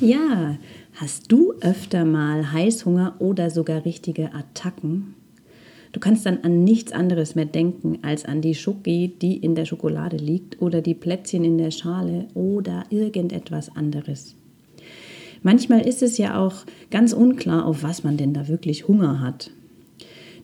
[0.00, 0.56] Ja,
[0.94, 5.14] hast du öfter mal Heißhunger oder sogar richtige Attacken?
[5.92, 9.64] Du kannst dann an nichts anderes mehr denken als an die Schoki, die in der
[9.64, 14.34] Schokolade liegt oder die Plätzchen in der Schale oder irgendetwas anderes.
[15.42, 19.52] Manchmal ist es ja auch ganz unklar, auf was man denn da wirklich Hunger hat.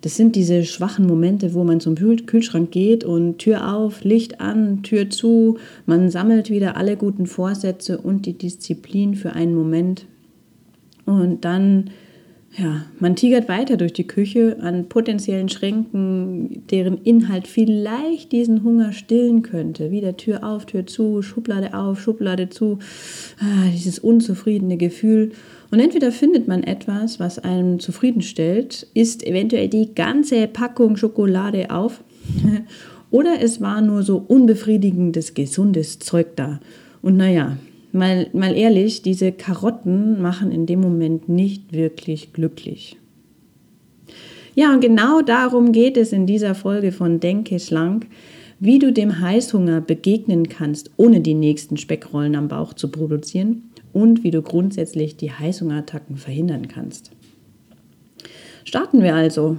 [0.02, 4.82] Das sind diese schwachen Momente, wo man zum Kühlschrank geht und Tür auf, Licht an,
[4.82, 5.58] Tür zu.
[5.84, 10.06] Man sammelt wieder alle guten Vorsätze und die Disziplin für einen Moment.
[11.04, 11.90] Und dann,
[12.56, 18.92] ja, man tigert weiter durch die Küche an potenziellen Schränken, deren Inhalt vielleicht diesen Hunger
[18.92, 19.92] stillen könnte.
[19.92, 22.80] Wieder Tür auf, Tür zu, Schublade auf, Schublade zu.
[23.38, 25.30] Ah, dieses unzufriedene Gefühl.
[25.70, 32.02] Und entweder findet man etwas, was einen zufriedenstellt, isst eventuell die ganze Packung Schokolade auf,
[33.12, 36.58] oder es war nur so unbefriedigendes, gesundes Zeug da.
[37.00, 37.56] Und naja,
[37.92, 42.96] mal, mal ehrlich, diese Karotten machen in dem Moment nicht wirklich glücklich.
[44.54, 48.06] Ja, und genau darum geht es in dieser Folge von Denke schlank,
[48.58, 54.22] wie du dem Heißhunger begegnen kannst, ohne die nächsten Speckrollen am Bauch zu produzieren und
[54.22, 57.10] wie du grundsätzlich die Heißhungerattacken verhindern kannst.
[58.64, 59.58] Starten wir also.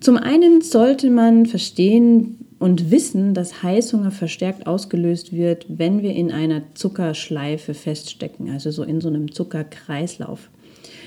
[0.00, 6.32] Zum einen sollte man verstehen und wissen, dass Heißhunger verstärkt ausgelöst wird, wenn wir in
[6.32, 10.50] einer Zuckerschleife feststecken, also so in so einem Zuckerkreislauf.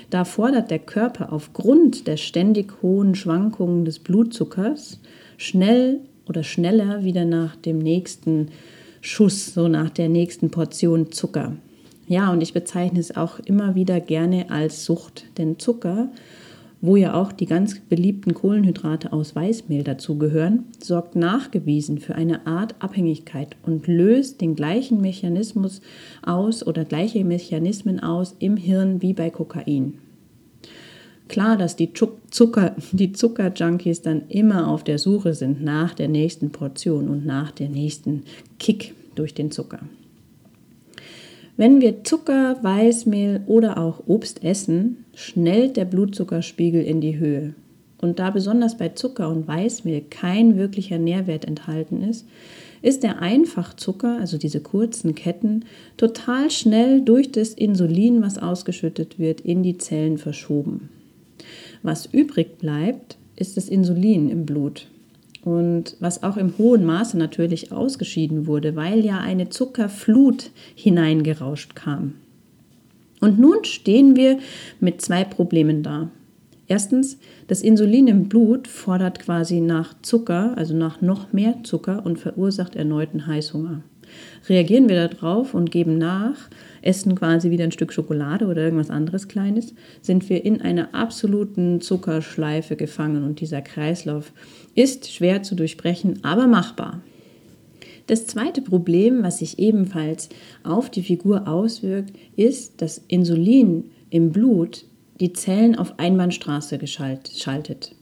[0.10, 5.00] Da fordert der Körper aufgrund der ständig hohen Schwankungen des Blutzuckers
[5.38, 8.50] schnell oder schneller wieder nach dem nächsten
[9.02, 11.54] Schuss, so nach der nächsten Portion Zucker.
[12.08, 16.10] Ja, und ich bezeichne es auch immer wieder gerne als Sucht, denn Zucker,
[16.82, 22.76] wo ja auch die ganz beliebten Kohlenhydrate aus Weißmehl dazugehören, sorgt nachgewiesen für eine Art
[22.80, 25.82] Abhängigkeit und löst den gleichen Mechanismus
[26.24, 30.00] aus oder gleiche Mechanismen aus im Hirn wie bei Kokain.
[31.28, 36.52] Klar, dass die Zucker, die Zuckerjunkies dann immer auf der Suche sind nach der nächsten
[36.52, 38.24] Portion und nach der nächsten
[38.60, 39.80] Kick durch den Zucker.
[41.62, 47.54] Wenn wir Zucker, Weißmehl oder auch Obst essen, schnellt der Blutzuckerspiegel in die Höhe.
[48.00, 52.26] Und da besonders bei Zucker und Weißmehl kein wirklicher Nährwert enthalten ist,
[52.82, 55.66] ist der Einfachzucker, also diese kurzen Ketten,
[55.98, 60.90] total schnell durch das Insulin, was ausgeschüttet wird, in die Zellen verschoben.
[61.84, 64.88] Was übrig bleibt, ist das Insulin im Blut
[65.44, 72.16] und was auch im hohen Maße natürlich ausgeschieden wurde, weil ja eine Zuckerflut hineingerauscht kam.
[73.20, 74.40] Und nun stehen wir
[74.80, 76.10] mit zwei Problemen da.
[76.68, 82.18] Erstens, das Insulin im Blut fordert quasi nach Zucker, also nach noch mehr Zucker und
[82.18, 83.84] verursacht erneuten Heißhunger.
[84.48, 86.50] Reagieren wir darauf und geben nach,
[86.82, 91.82] essen quasi wieder ein Stück Schokolade oder irgendwas anderes Kleines, sind wir in einer absoluten
[91.82, 94.32] Zuckerschleife gefangen und dieser Kreislauf
[94.76, 97.02] ist schwer zu durchbrechen, aber machbar.
[98.08, 100.30] Das zweite Problem, was sich ebenfalls
[100.64, 104.86] auf die Figur auswirkt, ist, dass Insulin im Blut
[105.20, 107.96] die Zellen auf Einbahnstraße geschaltet.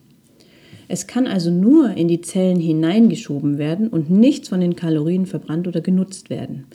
[0.92, 5.68] Es kann also nur in die Zellen hineingeschoben werden und nichts von den Kalorien verbrannt
[5.68, 6.66] oder genutzt werden.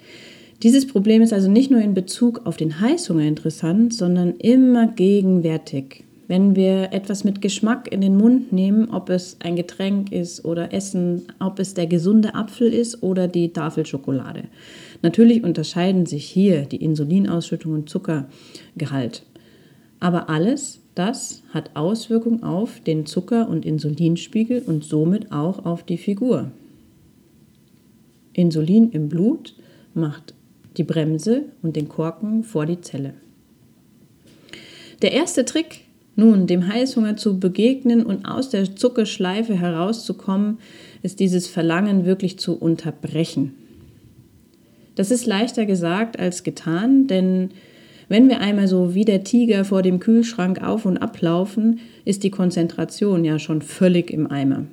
[0.63, 6.05] Dieses Problem ist also nicht nur in Bezug auf den Heißhunger interessant, sondern immer gegenwärtig.
[6.29, 10.73] Wenn wir etwas mit Geschmack in den Mund nehmen, ob es ein Getränk ist oder
[10.73, 14.45] Essen, ob es der gesunde Apfel ist oder die Tafelschokolade.
[15.03, 19.25] Natürlich unterscheiden sich hier die Insulinausschüttung und Zuckergehalt.
[19.99, 25.99] Aber alles das hat Auswirkungen auf den Zucker- und Insulinspiegel und somit auch auf die
[25.99, 26.51] Figur.
[28.33, 29.55] Insulin im Blut
[29.95, 30.35] macht
[30.77, 33.15] die Bremse und den Korken vor die Zelle.
[35.03, 35.83] Der erste Trick,
[36.17, 40.59] nun, dem Heißhunger zu begegnen und aus der Zuckerschleife herauszukommen,
[41.03, 43.55] ist dieses Verlangen wirklich zu unterbrechen.
[44.95, 47.51] Das ist leichter gesagt als getan, denn
[48.09, 52.31] wenn wir einmal so wie der Tiger vor dem Kühlschrank auf und ablaufen, ist die
[52.31, 54.67] Konzentration ja schon völlig im Eimer.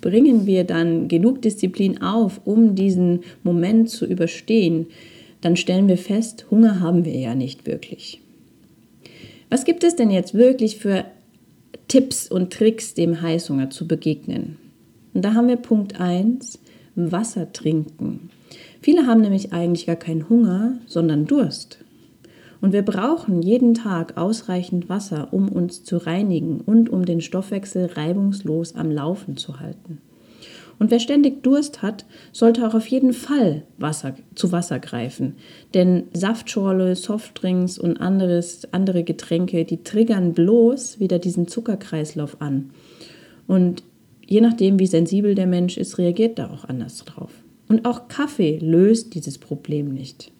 [0.00, 4.86] Bringen wir dann genug Disziplin auf, um diesen Moment zu überstehen,
[5.40, 8.20] dann stellen wir fest, Hunger haben wir ja nicht wirklich.
[9.50, 11.04] Was gibt es denn jetzt wirklich für
[11.88, 14.56] Tipps und Tricks, dem Heißhunger zu begegnen?
[15.14, 16.58] Und da haben wir Punkt 1,
[16.94, 18.30] Wasser trinken.
[18.80, 21.78] Viele haben nämlich eigentlich gar keinen Hunger, sondern Durst.
[22.62, 27.86] Und wir brauchen jeden Tag ausreichend Wasser, um uns zu reinigen und um den Stoffwechsel
[27.86, 29.98] reibungslos am Laufen zu halten.
[30.78, 35.34] Und wer ständig Durst hat, sollte auch auf jeden Fall Wasser, zu Wasser greifen.
[35.74, 42.70] Denn Saftschorle, Softdrinks und anderes, andere Getränke, die triggern bloß wieder diesen Zuckerkreislauf an.
[43.48, 43.82] Und
[44.24, 47.32] je nachdem, wie sensibel der Mensch ist, reagiert da auch anders drauf.
[47.68, 50.30] Und auch Kaffee löst dieses Problem nicht.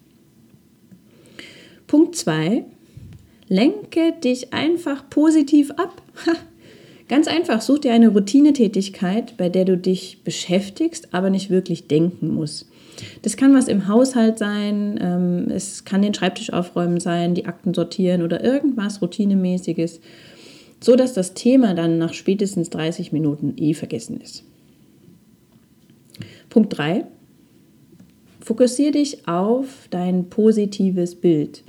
[1.93, 2.65] Punkt 2.
[3.49, 6.01] Lenke dich einfach positiv ab.
[7.07, 12.33] Ganz einfach, such dir eine Routinetätigkeit, bei der du dich beschäftigst, aber nicht wirklich denken
[12.33, 12.67] musst.
[13.21, 17.75] Das kann was im Haushalt sein, ähm, es kann den Schreibtisch aufräumen sein, die Akten
[17.75, 20.01] sortieren oder irgendwas Routinemäßiges,
[20.79, 24.43] so dass das Thema dann nach spätestens 30 Minuten eh vergessen ist.
[26.49, 27.05] Punkt 3.
[28.39, 31.63] Fokussiere dich auf dein positives Bild.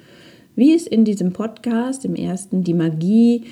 [0.57, 3.43] Wie es in diesem Podcast, im ersten, die Magie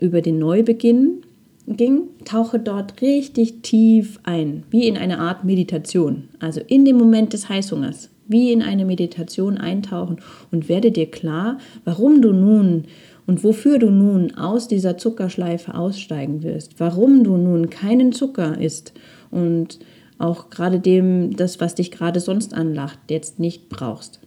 [0.00, 1.22] über den Neubeginn
[1.66, 6.28] ging, tauche dort richtig tief ein, wie in eine Art Meditation.
[6.38, 10.18] Also in dem Moment des Heißhungers, wie in eine Meditation eintauchen
[10.50, 12.84] und werde dir klar, warum du nun
[13.26, 18.92] und wofür du nun aus dieser Zuckerschleife aussteigen wirst, warum du nun keinen Zucker isst
[19.30, 19.78] und
[20.18, 24.20] auch gerade dem, das, was dich gerade sonst anlacht, jetzt nicht brauchst.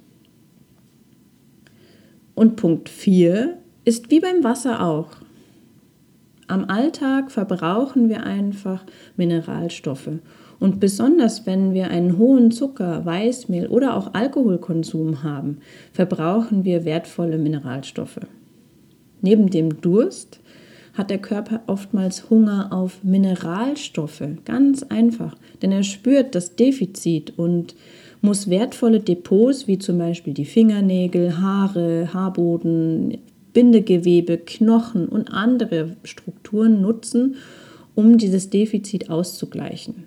[2.35, 5.07] Und Punkt 4 ist wie beim Wasser auch.
[6.47, 8.83] Am Alltag verbrauchen wir einfach
[9.17, 10.09] Mineralstoffe.
[10.59, 15.57] Und besonders wenn wir einen hohen Zucker, Weißmehl oder auch Alkoholkonsum haben,
[15.91, 18.19] verbrauchen wir wertvolle Mineralstoffe.
[19.21, 20.39] Neben dem Durst
[20.93, 24.23] hat der Körper oftmals Hunger auf Mineralstoffe.
[24.45, 27.75] Ganz einfach, denn er spürt das Defizit und
[28.21, 33.17] muss wertvolle Depots wie zum Beispiel die Fingernägel, Haare, Haarboden,
[33.53, 37.35] Bindegewebe, Knochen und andere Strukturen nutzen,
[37.93, 40.03] um dieses Defizit auszugleichen.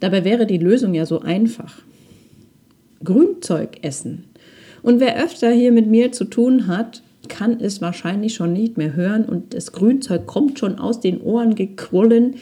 [0.00, 1.82] Dabei wäre die Lösung ja so einfach.
[3.04, 4.24] Grünzeug essen.
[4.82, 7.02] Und wer öfter hier mit mir zu tun hat,
[7.32, 11.54] kann es wahrscheinlich schon nicht mehr hören und das Grünzeug kommt schon aus den Ohren
[11.54, 12.34] gequollen.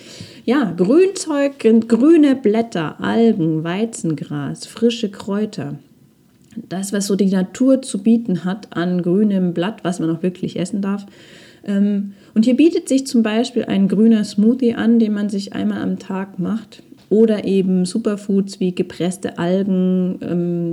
[0.44, 5.76] Ja, Grünzeug, grüne Blätter, Algen, Weizengras, frische Kräuter.
[6.68, 10.58] Das, was so die Natur zu bieten hat an grünem Blatt, was man auch wirklich
[10.58, 11.06] essen darf.
[11.64, 15.82] Ähm, und hier bietet sich zum Beispiel ein grüner Smoothie an, den man sich einmal
[15.82, 16.82] am Tag macht.
[17.10, 20.70] Oder eben Superfoods wie gepresste Algen, ähm,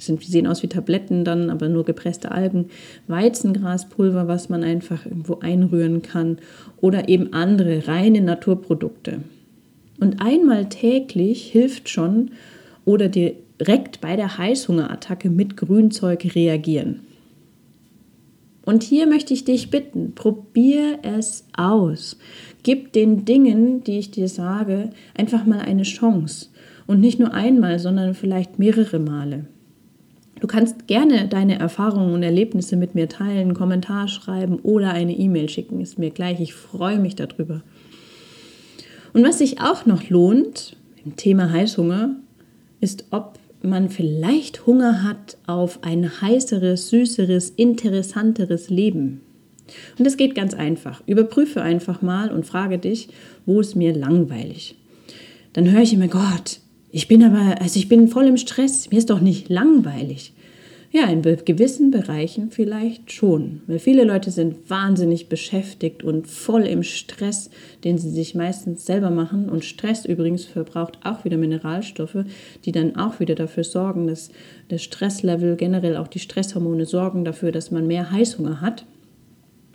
[0.00, 2.66] sind, sehen aus wie Tabletten dann, aber nur gepresste Algen,
[3.06, 6.38] Weizengraspulver, was man einfach irgendwo einrühren kann
[6.80, 9.20] oder eben andere reine Naturprodukte.
[10.00, 12.30] Und einmal täglich hilft schon
[12.84, 17.00] oder direkt bei der Heißhungerattacke mit Grünzeug reagieren.
[18.64, 22.18] Und hier möchte ich dich bitten, probier es aus.
[22.62, 26.48] Gib den Dingen, die ich dir sage, einfach mal eine Chance.
[26.86, 29.46] Und nicht nur einmal, sondern vielleicht mehrere Male.
[30.40, 35.16] Du kannst gerne deine Erfahrungen und Erlebnisse mit mir teilen, einen Kommentar schreiben oder eine
[35.16, 35.80] E-Mail schicken.
[35.80, 36.40] Ist mir gleich.
[36.40, 37.62] Ich freue mich darüber.
[39.12, 42.16] Und was sich auch noch lohnt im Thema Heißhunger,
[42.80, 49.20] ist, ob man vielleicht Hunger hat auf ein heißeres, süßeres, interessanteres Leben.
[49.98, 51.02] Und das geht ganz einfach.
[51.06, 53.08] Überprüfe einfach mal und frage dich,
[53.44, 54.76] wo ist mir langweilig?
[55.52, 56.60] Dann höre ich immer, Gott,
[56.92, 60.32] ich bin aber, also ich bin voll im Stress, mir ist doch nicht langweilig.
[60.92, 66.82] Ja, in gewissen Bereichen vielleicht schon, weil viele Leute sind wahnsinnig beschäftigt und voll im
[66.82, 67.48] Stress,
[67.84, 69.48] den sie sich meistens selber machen.
[69.48, 72.24] Und Stress übrigens verbraucht auch wieder Mineralstoffe,
[72.64, 74.30] die dann auch wieder dafür sorgen, dass
[74.66, 78.84] das Stresslevel, generell auch die Stresshormone sorgen dafür, dass man mehr Heißhunger hat.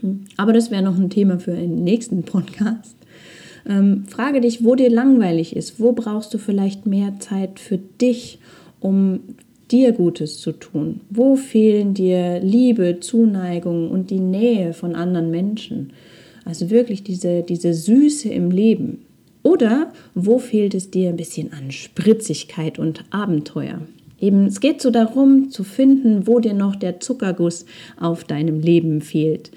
[0.01, 0.25] Hm.
[0.36, 2.98] Aber das wäre noch ein Thema für einen nächsten Podcast.
[3.67, 8.39] Ähm, frage dich, wo dir langweilig ist, wo brauchst du vielleicht mehr Zeit für dich,
[8.79, 9.22] um
[9.72, 11.01] dir Gutes zu tun?
[11.10, 15.93] Wo fehlen dir Liebe, Zuneigung und die Nähe von anderen Menschen?
[16.45, 19.00] Also wirklich diese, diese Süße im Leben.
[19.41, 23.81] Oder wo fehlt es dir ein bisschen an Spritzigkeit und Abenteuer?
[24.19, 27.65] Eben, es geht so darum zu finden, wo dir noch der Zuckerguss
[28.00, 29.51] auf deinem Leben fehlt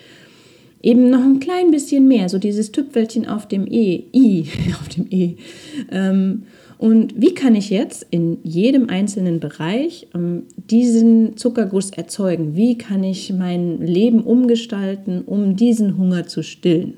[0.88, 4.47] eben noch ein klein bisschen mehr, so dieses Tüpfelchen auf dem E, I,
[4.80, 5.37] auf dem E.
[5.90, 6.45] Ähm,
[6.78, 12.54] Und wie kann ich jetzt in jedem einzelnen Bereich ähm, diesen Zuckerguss erzeugen?
[12.54, 16.95] Wie kann ich mein Leben umgestalten, um diesen Hunger zu stillen?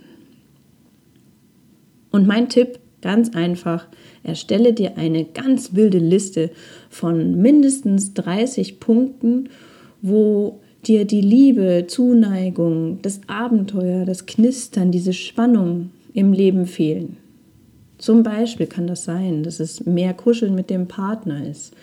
[2.11, 3.89] Und mein Tipp, ganz einfach,
[4.23, 6.51] erstelle dir eine ganz wilde Liste
[6.91, 9.49] von mindestens 30 Punkten,
[10.03, 17.17] wo dir die Liebe, Zuneigung, das Abenteuer, das Knistern, diese Spannung im Leben fehlen.
[17.99, 21.75] Zum Beispiel kann das sein, dass es mehr Kuscheln mit dem Partner ist,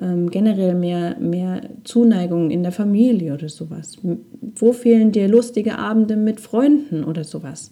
[0.00, 3.98] ähm, generell mehr, mehr Zuneigung in der Familie oder sowas.
[4.56, 7.70] Wo fehlen dir lustige Abende mit Freunden oder sowas?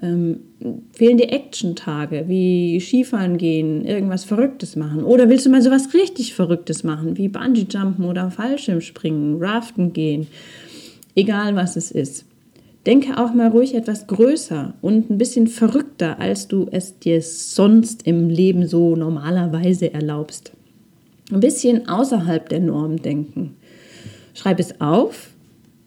[0.00, 0.40] Ähm,
[0.92, 5.04] fehlen dir Action-Tage wie Skifahren gehen, irgendwas Verrücktes machen?
[5.04, 10.26] Oder willst du mal sowas richtig Verrücktes machen, wie Bungee-Jumpen oder Fallschirmspringen, Raften gehen?
[11.14, 12.24] Egal was es ist.
[12.86, 18.06] Denke auch mal ruhig etwas größer und ein bisschen verrückter, als du es dir sonst
[18.08, 20.52] im Leben so normalerweise erlaubst.
[21.32, 23.56] Ein bisschen außerhalb der Norm denken.
[24.34, 25.30] Schreib es auf,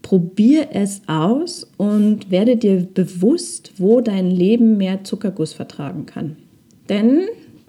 [0.01, 6.37] probier es aus und werde dir bewusst, wo dein Leben mehr Zuckerguss vertragen kann.
[6.89, 7.25] Denn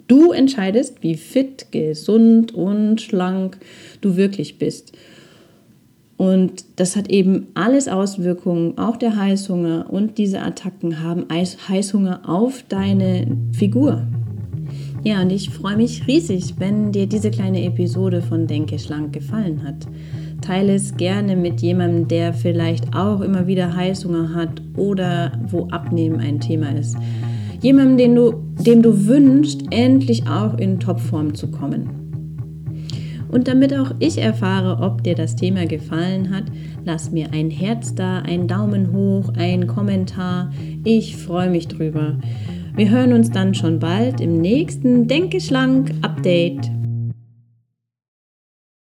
[0.09, 3.59] du entscheidest, wie fit, gesund und schlank
[4.01, 4.93] du wirklich bist.
[6.17, 12.65] Und das hat eben alles Auswirkungen, auch der Heißhunger und diese Attacken haben Heißhunger auf
[12.71, 14.07] deine Figur.
[15.07, 19.63] Ja, und ich freue mich riesig, wenn dir diese kleine Episode von Denke Schlank gefallen
[19.63, 19.87] hat.
[20.41, 26.19] Teile es gerne mit jemandem, der vielleicht auch immer wieder Heißhunger hat oder wo Abnehmen
[26.19, 26.97] ein Thema ist.
[27.63, 31.89] Jemandem, den du, dem du wünschst, endlich auch in Topform zu kommen.
[33.31, 36.47] Und damit auch ich erfahre, ob dir das Thema gefallen hat,
[36.85, 40.51] lass mir ein Herz da, einen Daumen hoch, einen Kommentar.
[40.83, 42.17] Ich freue mich drüber.
[42.77, 46.71] Wir hören uns dann schon bald im nächsten Denke schlank Update.